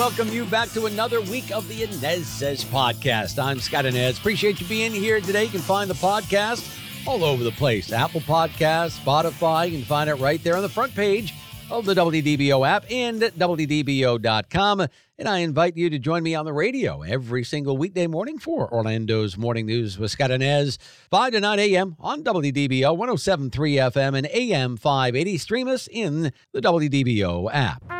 [0.00, 3.38] Welcome you back to another week of the Anez Sez podcast.
[3.38, 4.18] I'm Scott Anez.
[4.18, 5.44] Appreciate you being here today.
[5.44, 6.74] You can find the podcast
[7.06, 9.70] all over the place Apple Podcasts, Spotify.
[9.70, 11.34] You can find it right there on the front page
[11.70, 14.86] of the WDBO app and WDBO.com.
[15.18, 18.72] And I invite you to join me on the radio every single weekday morning for
[18.72, 20.78] Orlando's Morning News with Scott Anez,
[21.10, 21.96] 5 to 9 a.m.
[22.00, 25.36] on WDBO 1073 FM and AM 580.
[25.36, 27.99] Stream us in the WDBO app.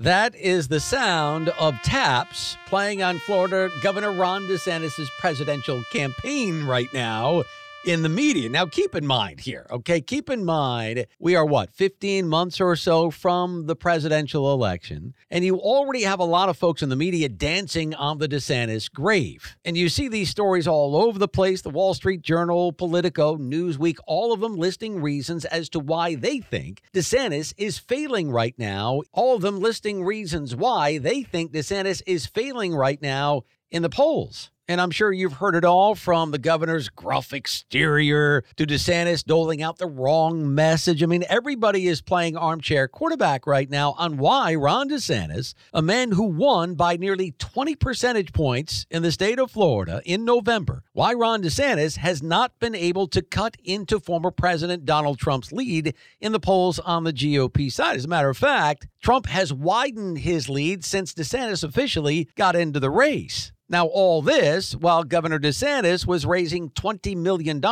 [0.00, 6.90] That is the sound of taps playing on Florida Governor Ron DeSantis' presidential campaign right
[6.94, 7.44] now
[7.86, 8.48] in the media.
[8.48, 10.00] Now, keep in mind here, okay?
[10.00, 15.44] Keep in mind, we are what, 15 months or so from the presidential election, and
[15.44, 19.56] you already have a lot of folks in the media dancing on the DeSantis grave.
[19.64, 23.96] And you see these stories all over the place the Wall Street Journal, Politico, Newsweek,
[24.06, 29.02] all of them listing reasons as to why they think DeSantis is failing right now.
[29.12, 33.90] All of them listing reasons why they think DeSantis is failing right now in the
[33.90, 34.50] polls.
[34.70, 39.64] And I'm sure you've heard it all from the governor's gruff exterior to DeSantis doling
[39.64, 41.02] out the wrong message.
[41.02, 46.12] I mean, everybody is playing armchair quarterback right now on why Ron DeSantis, a man
[46.12, 51.14] who won by nearly 20 percentage points in the state of Florida in November, why
[51.14, 56.30] Ron DeSantis has not been able to cut into former President Donald Trump's lead in
[56.30, 57.96] the polls on the GOP side.
[57.96, 62.78] As a matter of fact, Trump has widened his lead since DeSantis officially got into
[62.78, 63.50] the race.
[63.70, 67.62] Now, all this while Governor DeSantis was raising $20 million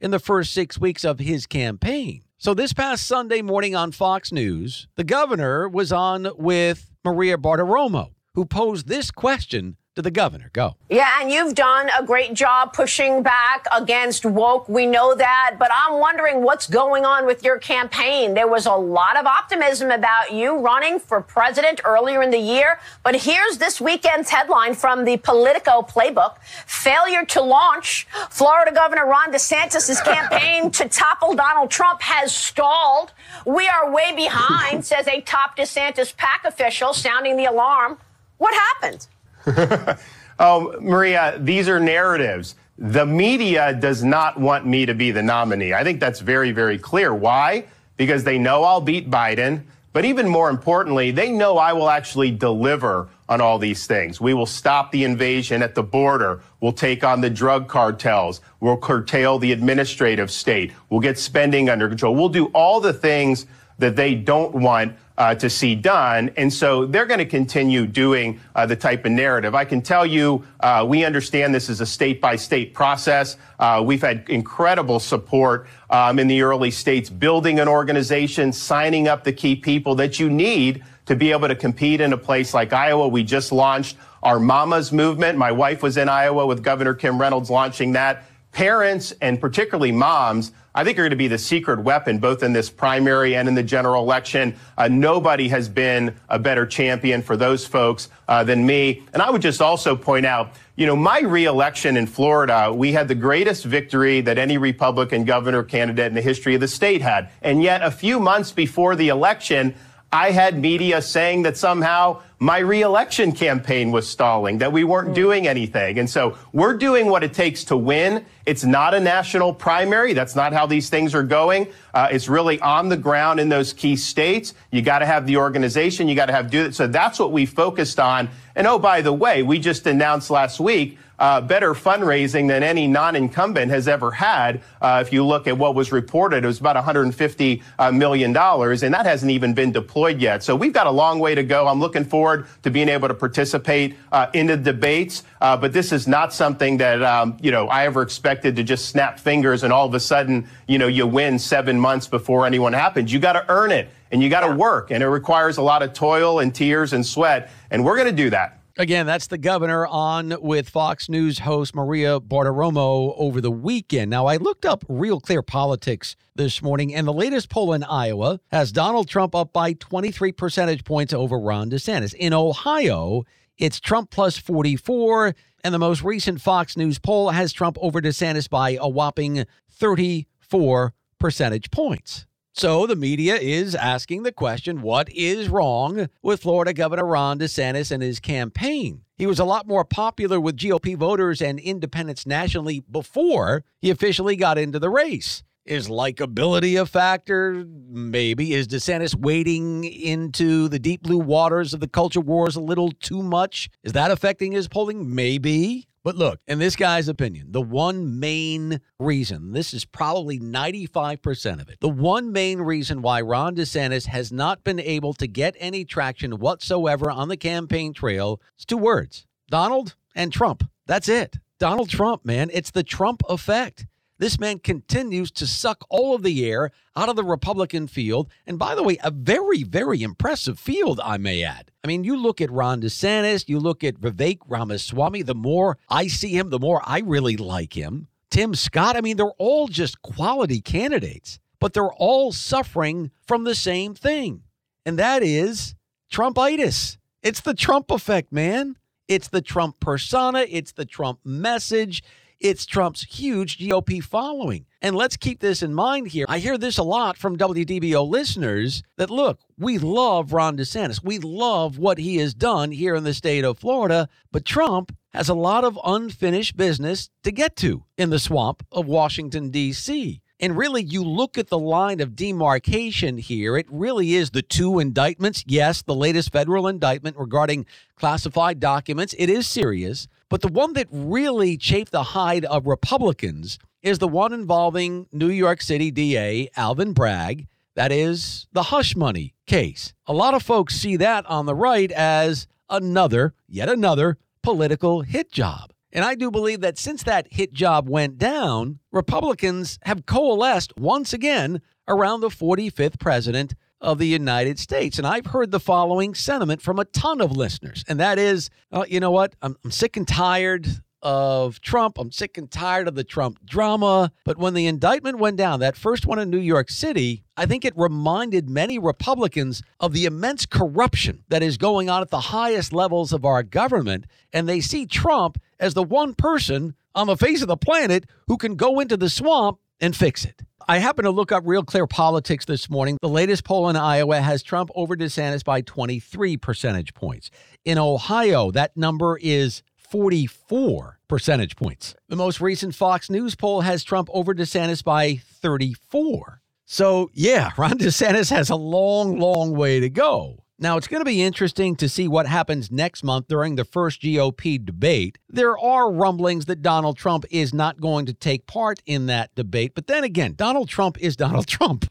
[0.00, 2.22] in the first six weeks of his campaign.
[2.38, 8.12] So, this past Sunday morning on Fox News, the governor was on with Maria Bartiromo,
[8.34, 10.50] who posed this question to the governor.
[10.52, 10.76] Go.
[10.90, 14.68] Yeah, and you've done a great job pushing back against woke.
[14.68, 15.56] We know that.
[15.58, 18.34] But I'm wondering what's going on with your campaign.
[18.34, 22.78] There was a lot of optimism about you running for president earlier in the year.
[23.02, 26.36] But here's this weekend's headline from the Politico playbook
[26.66, 28.06] Failure to launch.
[28.28, 33.12] Florida Governor Ron DeSantis' campaign to topple Donald Trump has stalled.
[33.46, 37.96] We are way behind, says a top DeSantis PAC official, sounding the alarm.
[38.36, 39.06] What happened?
[40.38, 42.56] oh, Maria, these are narratives.
[42.78, 45.72] The media does not want me to be the nominee.
[45.72, 47.14] I think that's very, very clear.
[47.14, 47.66] Why?
[47.96, 49.62] Because they know I'll beat Biden.
[49.96, 54.20] But even more importantly, they know I will actually deliver on all these things.
[54.20, 56.42] We will stop the invasion at the border.
[56.60, 58.42] We'll take on the drug cartels.
[58.60, 60.72] We'll curtail the administrative state.
[60.90, 62.14] We'll get spending under control.
[62.14, 63.46] We'll do all the things
[63.78, 66.30] that they don't want uh, to see done.
[66.36, 69.54] And so they're going to continue doing uh, the type of narrative.
[69.54, 73.36] I can tell you, uh, we understand this is a state by state process.
[73.58, 79.24] Uh, we've had incredible support um, in the early states, building an organization, signing up
[79.24, 82.72] the key people that you need to be able to compete in a place like
[82.72, 83.08] Iowa.
[83.08, 85.38] We just launched our Mamas movement.
[85.38, 88.24] My wife was in Iowa with Governor Kim Reynolds launching that.
[88.52, 92.52] Parents and particularly moms I think are going to be the secret weapon both in
[92.52, 94.54] this primary and in the general election.
[94.76, 99.02] Uh, nobody has been a better champion for those folks uh, than me.
[99.14, 103.08] And I would just also point out, you know, my reelection in Florida, we had
[103.08, 107.30] the greatest victory that any Republican governor candidate in the history of the state had.
[107.40, 109.74] And yet, a few months before the election,
[110.12, 115.14] I had media saying that somehow my reelection campaign was stalling, that we weren't hmm.
[115.14, 115.98] doing anything.
[115.98, 118.24] And so we're doing what it takes to win.
[118.44, 120.12] It's not a national primary.
[120.12, 121.68] That's not how these things are going.
[121.94, 124.54] Uh, it's really on the ground in those key states.
[124.70, 126.08] You got to have the organization.
[126.08, 126.74] You got to have do it.
[126.74, 128.28] So that's what we focused on.
[128.54, 132.86] And oh, by the way, we just announced last week uh, better fundraising than any
[132.86, 134.62] non-incumbent has ever had.
[134.80, 138.82] Uh, if you look at what was reported, it was about 150 uh, million dollars,
[138.82, 140.42] and that hasn't even been deployed yet.
[140.42, 141.66] So we've got a long way to go.
[141.66, 145.92] I'm looking forward to being able to participate uh, in the debates, uh, but this
[145.92, 149.72] is not something that um, you know I ever expected to just snap fingers and
[149.72, 153.12] all of a sudden you know you win seven months before anyone happens.
[153.12, 155.82] You got to earn it and you got to work, and it requires a lot
[155.82, 158.60] of toil and tears and sweat, and we're going to do that.
[158.78, 164.10] Again, that's the governor on with Fox News host Maria Bartiromo over the weekend.
[164.10, 168.38] Now, I looked up Real Clear Politics this morning, and the latest poll in Iowa
[168.48, 172.12] has Donald Trump up by 23 percentage points over Ron DeSantis.
[172.12, 173.22] In Ohio,
[173.56, 175.34] it's Trump plus 44,
[175.64, 180.92] and the most recent Fox News poll has Trump over DeSantis by a whopping 34
[181.18, 182.26] percentage points.
[182.58, 187.90] So the media is asking the question what is wrong with Florida Governor Ron DeSantis
[187.90, 189.02] and his campaign?
[189.18, 194.36] He was a lot more popular with GOP voters and independents nationally before he officially
[194.36, 195.42] got into the race.
[195.66, 197.66] Is likability a factor?
[197.90, 198.54] Maybe.
[198.54, 203.22] Is DeSantis wading into the deep blue waters of the culture wars a little too
[203.22, 203.68] much?
[203.82, 205.14] Is that affecting his polling?
[205.14, 205.88] Maybe.
[206.06, 211.68] But look, in this guy's opinion, the one main reason, this is probably 95% of
[211.68, 215.84] it, the one main reason why Ron DeSantis has not been able to get any
[215.84, 220.62] traction whatsoever on the campaign trail is two words Donald and Trump.
[220.86, 221.38] That's it.
[221.58, 222.50] Donald Trump, man.
[222.52, 223.86] It's the Trump effect.
[224.18, 228.30] This man continues to suck all of the air out of the Republican field.
[228.46, 231.70] And by the way, a very, very impressive field, I may add.
[231.84, 236.06] I mean, you look at Ron DeSantis, you look at Vivek Ramaswamy, the more I
[236.06, 238.08] see him, the more I really like him.
[238.30, 243.54] Tim Scott, I mean, they're all just quality candidates, but they're all suffering from the
[243.54, 244.42] same thing.
[244.84, 245.74] And that is
[246.10, 246.96] Trumpitis.
[247.22, 248.76] It's the Trump effect, man.
[249.08, 252.02] It's the Trump persona, it's the Trump message.
[252.38, 254.66] It's Trump's huge GOP following.
[254.82, 256.26] And let's keep this in mind here.
[256.28, 261.02] I hear this a lot from WDBO listeners that look, we love Ron DeSantis.
[261.02, 265.30] We love what he has done here in the state of Florida, but Trump has
[265.30, 270.20] a lot of unfinished business to get to in the swamp of Washington, D.C.
[270.38, 274.78] And really, you look at the line of demarcation here, it really is the two
[274.78, 275.42] indictments.
[275.46, 277.64] Yes, the latest federal indictment regarding
[277.96, 280.06] classified documents, it is serious.
[280.28, 285.30] But the one that really chafed the hide of Republicans is the one involving New
[285.30, 287.46] York City DA Alvin Bragg.
[287.76, 289.92] That is the hush money case.
[290.06, 295.30] A lot of folks see that on the right as another, yet another political hit
[295.30, 295.72] job.
[295.92, 301.12] And I do believe that since that hit job went down, Republicans have coalesced once
[301.12, 304.98] again around the 45th president of the United States.
[304.98, 308.84] And I've heard the following sentiment from a ton of listeners, and that is, uh,
[308.88, 309.34] you know what?
[309.42, 310.66] I'm, I'm sick and tired
[311.02, 311.98] of Trump.
[311.98, 314.10] I'm sick and tired of the Trump drama.
[314.24, 317.64] But when the indictment went down, that first one in New York City, I think
[317.64, 322.72] it reminded many Republicans of the immense corruption that is going on at the highest
[322.72, 324.06] levels of our government.
[324.32, 328.36] And they see Trump as the one person on the face of the planet who
[328.36, 330.42] can go into the swamp and fix it.
[330.68, 332.98] I happen to look up Real Clear Politics this morning.
[333.00, 337.30] The latest poll in Iowa has Trump over DeSantis by 23 percentage points.
[337.64, 341.94] In Ohio, that number is 44 percentage points.
[342.08, 346.42] The most recent Fox News poll has Trump over DeSantis by 34.
[346.64, 350.42] So, yeah, Ron DeSantis has a long, long way to go.
[350.58, 354.00] Now, it's going to be interesting to see what happens next month during the first
[354.00, 355.18] GOP debate.
[355.28, 359.72] There are rumblings that Donald Trump is not going to take part in that debate.
[359.74, 361.90] But then again, Donald Trump is Donald Trump.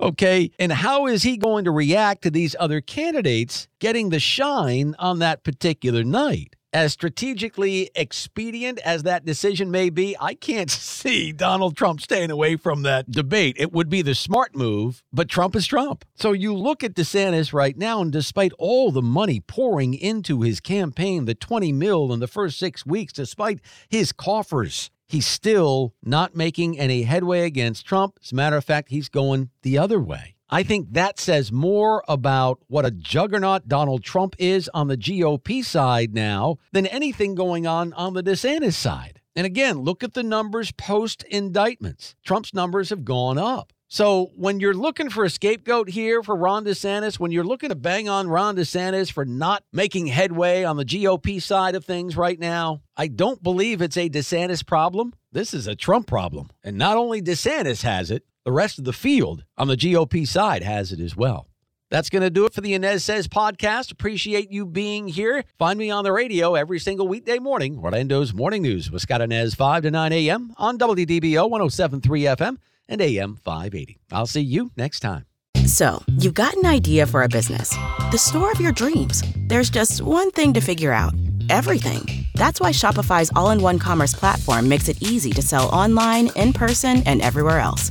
[0.00, 0.50] Okay.
[0.58, 5.20] And how is he going to react to these other candidates getting the shine on
[5.20, 6.56] that particular night?
[6.72, 12.56] As strategically expedient as that decision may be, I can't see Donald Trump staying away
[12.56, 13.56] from that debate.
[13.58, 16.04] It would be the smart move, but Trump is Trump.
[16.14, 20.60] So you look at DeSantis right now, and despite all the money pouring into his
[20.60, 26.34] campaign, the 20 mil in the first six weeks, despite his coffers, he's still not
[26.34, 28.18] making any headway against Trump.
[28.22, 30.36] As a matter of fact, he's going the other way.
[30.52, 35.64] I think that says more about what a juggernaut Donald Trump is on the GOP
[35.64, 39.22] side now than anything going on on the DeSantis side.
[39.34, 42.16] And again, look at the numbers post indictments.
[42.22, 43.72] Trump's numbers have gone up.
[43.88, 47.74] So when you're looking for a scapegoat here for Ron DeSantis, when you're looking to
[47.74, 52.38] bang on Ron DeSantis for not making headway on the GOP side of things right
[52.38, 55.14] now, I don't believe it's a DeSantis problem.
[55.32, 56.50] This is a Trump problem.
[56.62, 60.62] And not only DeSantis has it, the rest of the field on the GOP side
[60.62, 61.48] has it as well.
[61.90, 63.92] That's going to do it for the Anez Sez podcast.
[63.92, 65.44] Appreciate you being here.
[65.58, 69.54] Find me on the radio every single weekday morning, Orlando's Morning News with Scott Anez,
[69.54, 70.54] 5 to 9 a.m.
[70.56, 72.56] on WDBO 1073 FM
[72.88, 73.98] and AM 580.
[74.10, 75.26] I'll see you next time.
[75.66, 77.70] So, you've got an idea for a business,
[78.10, 79.22] the store of your dreams.
[79.48, 81.14] There's just one thing to figure out
[81.50, 82.26] everything.
[82.34, 86.52] That's why Shopify's all in one commerce platform makes it easy to sell online, in
[86.52, 87.90] person, and everywhere else.